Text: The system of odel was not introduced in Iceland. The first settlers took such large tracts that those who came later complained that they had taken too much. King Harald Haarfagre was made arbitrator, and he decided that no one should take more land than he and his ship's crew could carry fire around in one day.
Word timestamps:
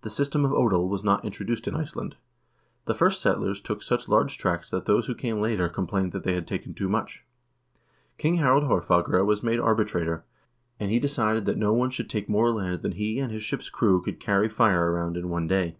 The 0.00 0.10
system 0.10 0.44
of 0.44 0.50
odel 0.52 0.88
was 0.88 1.04
not 1.04 1.24
introduced 1.24 1.68
in 1.68 1.76
Iceland. 1.76 2.16
The 2.86 2.94
first 2.96 3.22
settlers 3.22 3.60
took 3.60 3.84
such 3.84 4.08
large 4.08 4.36
tracts 4.36 4.68
that 4.72 4.84
those 4.86 5.06
who 5.06 5.14
came 5.14 5.40
later 5.40 5.68
complained 5.68 6.10
that 6.10 6.24
they 6.24 6.34
had 6.34 6.44
taken 6.48 6.74
too 6.74 6.88
much. 6.88 7.24
King 8.18 8.38
Harald 8.38 8.64
Haarfagre 8.64 9.24
was 9.24 9.44
made 9.44 9.60
arbitrator, 9.60 10.24
and 10.80 10.90
he 10.90 10.98
decided 10.98 11.44
that 11.46 11.56
no 11.56 11.72
one 11.72 11.90
should 11.90 12.10
take 12.10 12.28
more 12.28 12.50
land 12.50 12.82
than 12.82 12.90
he 12.98 13.20
and 13.20 13.30
his 13.30 13.44
ship's 13.44 13.70
crew 13.70 14.02
could 14.02 14.18
carry 14.18 14.48
fire 14.48 14.90
around 14.90 15.16
in 15.16 15.28
one 15.28 15.46
day. 15.46 15.76